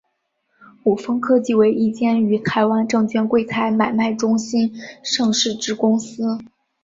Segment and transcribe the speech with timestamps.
[0.85, 6.39] 伍丰科技为一间于台湾证券柜台买卖中心上市之公司。